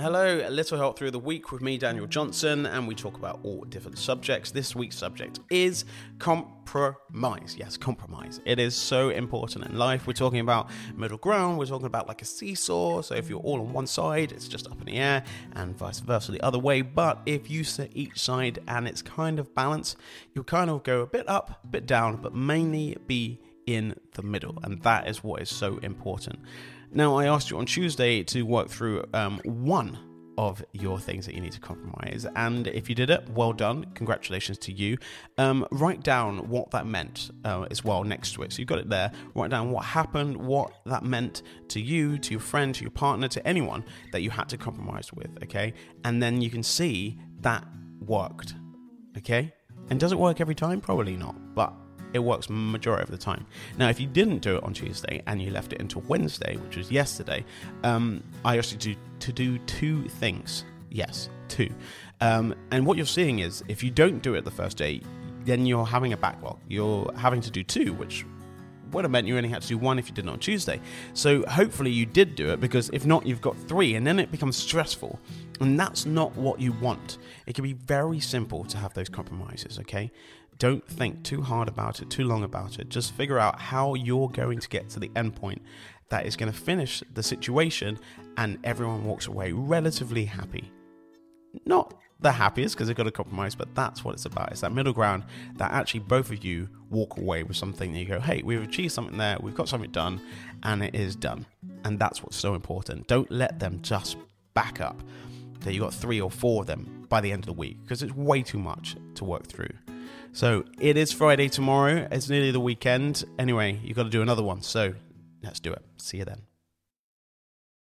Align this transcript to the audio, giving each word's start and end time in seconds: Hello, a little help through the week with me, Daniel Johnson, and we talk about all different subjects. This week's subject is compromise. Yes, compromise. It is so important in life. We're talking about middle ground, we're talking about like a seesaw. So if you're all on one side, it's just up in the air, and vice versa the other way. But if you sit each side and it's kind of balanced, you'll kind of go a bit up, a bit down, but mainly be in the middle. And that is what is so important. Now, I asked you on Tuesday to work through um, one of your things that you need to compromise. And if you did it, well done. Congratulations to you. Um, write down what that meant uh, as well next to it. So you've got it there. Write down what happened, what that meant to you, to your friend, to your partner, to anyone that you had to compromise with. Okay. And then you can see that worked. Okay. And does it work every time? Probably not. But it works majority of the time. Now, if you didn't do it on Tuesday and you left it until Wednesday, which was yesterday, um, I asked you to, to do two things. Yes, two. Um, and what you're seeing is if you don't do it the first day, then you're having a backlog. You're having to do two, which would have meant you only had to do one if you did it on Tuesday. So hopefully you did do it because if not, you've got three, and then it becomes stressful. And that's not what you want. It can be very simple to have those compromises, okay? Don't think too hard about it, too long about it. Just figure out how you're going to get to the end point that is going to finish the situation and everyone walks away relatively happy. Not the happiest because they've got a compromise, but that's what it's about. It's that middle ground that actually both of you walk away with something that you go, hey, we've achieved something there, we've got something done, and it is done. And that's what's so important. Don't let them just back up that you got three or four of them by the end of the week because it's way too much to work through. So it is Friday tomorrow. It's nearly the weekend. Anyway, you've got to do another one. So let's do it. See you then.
Hello, 0.00 0.42
a 0.44 0.50
little 0.50 0.76
help 0.76 0.98
through 0.98 1.12
the 1.12 1.20
week 1.20 1.52
with 1.52 1.62
me, 1.62 1.78
Daniel 1.78 2.08
Johnson, 2.08 2.66
and 2.66 2.88
we 2.88 2.96
talk 2.96 3.16
about 3.16 3.38
all 3.44 3.62
different 3.62 3.96
subjects. 3.96 4.50
This 4.50 4.74
week's 4.74 4.96
subject 4.96 5.38
is 5.50 5.84
compromise. 6.18 7.54
Yes, 7.56 7.76
compromise. 7.76 8.40
It 8.44 8.58
is 8.58 8.74
so 8.74 9.10
important 9.10 9.64
in 9.66 9.78
life. 9.78 10.08
We're 10.08 10.14
talking 10.14 10.40
about 10.40 10.68
middle 10.96 11.18
ground, 11.18 11.58
we're 11.58 11.66
talking 11.66 11.86
about 11.86 12.08
like 12.08 12.22
a 12.22 12.24
seesaw. 12.24 13.02
So 13.02 13.14
if 13.14 13.28
you're 13.28 13.38
all 13.38 13.60
on 13.60 13.72
one 13.72 13.86
side, 13.86 14.32
it's 14.32 14.48
just 14.48 14.66
up 14.66 14.80
in 14.80 14.86
the 14.86 14.96
air, 14.96 15.22
and 15.52 15.78
vice 15.78 16.00
versa 16.00 16.32
the 16.32 16.40
other 16.40 16.58
way. 16.58 16.82
But 16.82 17.22
if 17.24 17.48
you 17.48 17.62
sit 17.62 17.92
each 17.94 18.18
side 18.18 18.58
and 18.66 18.88
it's 18.88 19.00
kind 19.00 19.38
of 19.38 19.54
balanced, 19.54 19.96
you'll 20.34 20.42
kind 20.42 20.70
of 20.70 20.82
go 20.82 21.02
a 21.02 21.06
bit 21.06 21.28
up, 21.28 21.60
a 21.62 21.68
bit 21.68 21.86
down, 21.86 22.16
but 22.16 22.34
mainly 22.34 22.96
be 23.06 23.38
in 23.66 23.94
the 24.12 24.22
middle. 24.22 24.58
And 24.62 24.82
that 24.82 25.08
is 25.08 25.22
what 25.22 25.42
is 25.42 25.50
so 25.50 25.78
important. 25.78 26.38
Now, 26.92 27.16
I 27.16 27.26
asked 27.26 27.50
you 27.50 27.58
on 27.58 27.66
Tuesday 27.66 28.22
to 28.24 28.42
work 28.42 28.68
through 28.68 29.04
um, 29.12 29.40
one 29.44 29.98
of 30.38 30.64
your 30.72 30.98
things 30.98 31.26
that 31.26 31.34
you 31.34 31.40
need 31.40 31.52
to 31.52 31.60
compromise. 31.60 32.26
And 32.36 32.66
if 32.68 32.88
you 32.88 32.94
did 32.94 33.10
it, 33.10 33.28
well 33.30 33.52
done. 33.52 33.86
Congratulations 33.94 34.58
to 34.58 34.72
you. 34.72 34.98
Um, 35.38 35.66
write 35.70 36.02
down 36.02 36.48
what 36.48 36.70
that 36.72 36.86
meant 36.86 37.30
uh, 37.44 37.66
as 37.70 37.84
well 37.84 38.04
next 38.04 38.34
to 38.34 38.42
it. 38.42 38.52
So 38.52 38.58
you've 38.58 38.68
got 38.68 38.78
it 38.78 38.88
there. 38.88 39.12
Write 39.34 39.50
down 39.50 39.70
what 39.70 39.84
happened, 39.84 40.36
what 40.36 40.72
that 40.86 41.04
meant 41.04 41.42
to 41.68 41.80
you, 41.80 42.18
to 42.18 42.30
your 42.32 42.40
friend, 42.40 42.74
to 42.74 42.82
your 42.82 42.90
partner, 42.90 43.28
to 43.28 43.46
anyone 43.46 43.84
that 44.12 44.22
you 44.22 44.30
had 44.30 44.48
to 44.50 44.56
compromise 44.56 45.12
with. 45.12 45.30
Okay. 45.42 45.72
And 46.04 46.22
then 46.22 46.40
you 46.40 46.50
can 46.50 46.62
see 46.62 47.18
that 47.40 47.64
worked. 48.00 48.54
Okay. 49.18 49.52
And 49.90 50.00
does 50.00 50.12
it 50.12 50.18
work 50.18 50.40
every 50.40 50.54
time? 50.54 50.80
Probably 50.80 51.16
not. 51.16 51.54
But 51.54 51.74
it 52.14 52.20
works 52.20 52.48
majority 52.48 53.02
of 53.02 53.10
the 53.10 53.18
time. 53.18 53.44
Now, 53.76 53.88
if 53.88 54.00
you 54.00 54.06
didn't 54.06 54.38
do 54.38 54.56
it 54.56 54.64
on 54.64 54.72
Tuesday 54.72 55.22
and 55.26 55.42
you 55.42 55.50
left 55.50 55.72
it 55.72 55.80
until 55.80 56.02
Wednesday, 56.02 56.56
which 56.56 56.76
was 56.76 56.90
yesterday, 56.90 57.44
um, 57.82 58.22
I 58.44 58.56
asked 58.56 58.72
you 58.72 58.78
to, 58.78 59.00
to 59.26 59.32
do 59.32 59.58
two 59.58 60.08
things. 60.08 60.64
Yes, 60.90 61.28
two. 61.48 61.68
Um, 62.20 62.54
and 62.70 62.86
what 62.86 62.96
you're 62.96 63.04
seeing 63.04 63.40
is 63.40 63.64
if 63.68 63.82
you 63.82 63.90
don't 63.90 64.22
do 64.22 64.34
it 64.34 64.44
the 64.44 64.50
first 64.50 64.76
day, 64.76 65.02
then 65.44 65.66
you're 65.66 65.84
having 65.84 66.12
a 66.12 66.16
backlog. 66.16 66.58
You're 66.68 67.12
having 67.16 67.40
to 67.42 67.50
do 67.50 67.62
two, 67.64 67.92
which 67.92 68.24
would 68.92 69.04
have 69.04 69.10
meant 69.10 69.26
you 69.26 69.36
only 69.36 69.48
had 69.48 69.60
to 69.62 69.68
do 69.68 69.76
one 69.76 69.98
if 69.98 70.08
you 70.08 70.14
did 70.14 70.26
it 70.26 70.30
on 70.30 70.38
Tuesday. 70.38 70.80
So 71.12 71.44
hopefully 71.46 71.90
you 71.90 72.06
did 72.06 72.36
do 72.36 72.50
it 72.50 72.60
because 72.60 72.90
if 72.92 73.04
not, 73.04 73.26
you've 73.26 73.40
got 73.40 73.56
three, 73.56 73.96
and 73.96 74.06
then 74.06 74.18
it 74.18 74.30
becomes 74.30 74.56
stressful. 74.56 75.18
And 75.60 75.78
that's 75.78 76.06
not 76.06 76.34
what 76.36 76.60
you 76.60 76.72
want. 76.72 77.18
It 77.46 77.54
can 77.54 77.64
be 77.64 77.74
very 77.74 78.20
simple 78.20 78.64
to 78.64 78.78
have 78.78 78.94
those 78.94 79.08
compromises, 79.08 79.78
okay? 79.80 80.10
Don't 80.58 80.86
think 80.86 81.22
too 81.24 81.42
hard 81.42 81.68
about 81.68 82.00
it, 82.00 82.10
too 82.10 82.24
long 82.24 82.44
about 82.44 82.78
it. 82.78 82.88
Just 82.88 83.14
figure 83.14 83.38
out 83.38 83.60
how 83.60 83.94
you're 83.94 84.28
going 84.28 84.58
to 84.58 84.68
get 84.68 84.88
to 84.90 85.00
the 85.00 85.10
end 85.16 85.34
point 85.34 85.62
that 86.10 86.26
is 86.26 86.36
going 86.36 86.52
to 86.52 86.58
finish 86.58 87.02
the 87.12 87.22
situation 87.22 87.98
and 88.36 88.58
everyone 88.64 89.04
walks 89.04 89.26
away 89.26 89.52
relatively 89.52 90.24
happy. 90.24 90.70
Not 91.66 91.94
the 92.20 92.32
happiest 92.32 92.74
because 92.74 92.88
they've 92.88 92.96
got 92.96 93.06
a 93.06 93.12
compromise, 93.12 93.54
but 93.54 93.74
that's 93.74 94.04
what 94.04 94.14
it's 94.14 94.24
about. 94.24 94.50
It's 94.52 94.60
that 94.60 94.72
middle 94.72 94.92
ground 94.92 95.24
that 95.56 95.72
actually 95.72 96.00
both 96.00 96.30
of 96.30 96.44
you 96.44 96.68
walk 96.90 97.18
away 97.18 97.42
with 97.42 97.56
something 97.56 97.92
that 97.92 97.98
you 97.98 98.06
go, 98.06 98.20
hey, 98.20 98.42
we've 98.44 98.62
achieved 98.62 98.92
something 98.92 99.18
there, 99.18 99.36
we've 99.40 99.54
got 99.54 99.68
something 99.68 99.90
done, 99.90 100.20
and 100.62 100.82
it 100.82 100.94
is 100.94 101.16
done. 101.16 101.46
And 101.84 101.98
that's 101.98 102.22
what's 102.22 102.36
so 102.36 102.54
important. 102.54 103.06
Don't 103.08 103.30
let 103.30 103.58
them 103.58 103.80
just 103.82 104.16
back 104.54 104.80
up 104.80 105.02
that 105.60 105.72
you 105.74 105.80
got 105.80 105.94
three 105.94 106.20
or 106.20 106.30
four 106.30 106.62
of 106.62 106.66
them 106.66 107.06
by 107.08 107.20
the 107.20 107.32
end 107.32 107.42
of 107.42 107.46
the 107.46 107.52
week 107.52 107.78
because 107.82 108.02
it's 108.02 108.14
way 108.14 108.42
too 108.42 108.58
much 108.58 108.96
to 109.14 109.24
work 109.24 109.46
through. 109.46 109.70
So 110.32 110.64
it 110.80 110.96
is 110.96 111.12
Friday 111.12 111.48
tomorrow. 111.48 112.08
It's 112.10 112.28
nearly 112.28 112.50
the 112.50 112.60
weekend. 112.60 113.24
Anyway, 113.38 113.80
you've 113.82 113.96
got 113.96 114.04
to 114.04 114.10
do 114.10 114.22
another 114.22 114.42
one. 114.42 114.62
So 114.62 114.94
let's 115.42 115.60
do 115.60 115.72
it. 115.72 115.82
See 115.96 116.18
you 116.18 116.24
then. 116.24 116.42